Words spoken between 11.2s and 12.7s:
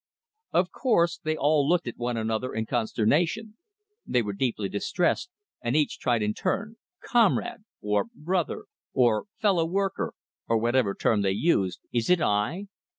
they used "is it I?"